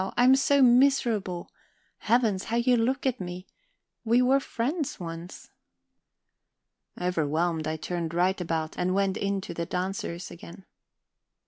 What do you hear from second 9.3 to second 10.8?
to the dancers again.